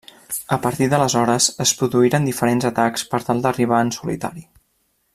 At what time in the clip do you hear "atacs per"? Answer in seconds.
2.73-3.23